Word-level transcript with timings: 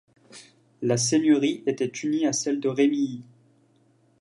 La 0.81 0.97
seigneurie 0.97 1.61
était 1.67 1.85
unie 1.85 2.25
à 2.25 2.33
celle 2.33 2.59
de 2.59 2.67
Remilly. 2.67 3.21